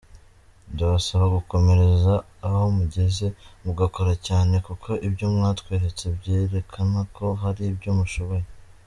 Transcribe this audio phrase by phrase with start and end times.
[0.73, 2.13] ndabasaba gukomereza
[2.47, 3.25] ahomugeze
[3.63, 8.45] mugakora cyane kuko ibyo mwatweretse byerekana ko hari ibyo mushoboye.